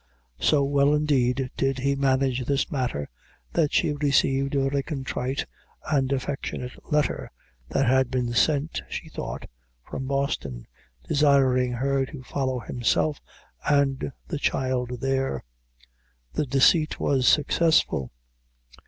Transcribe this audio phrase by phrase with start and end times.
[0.39, 3.07] So well, indeed, did he manage this matter,
[3.53, 5.45] that she received a very contrite
[5.91, 7.31] and affectionate letter,
[7.69, 9.45] that had been sent, she thought,
[9.87, 10.65] from Boston,
[11.07, 13.19] desiring her to follow himself
[13.69, 15.43] and the child there.
[16.33, 18.11] The deceit was successful.